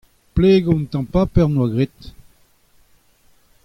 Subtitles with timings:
[0.35, 1.97] plegañ an tamm paper en doa graet.